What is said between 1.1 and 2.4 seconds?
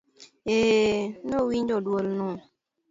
Nowinjo duol no.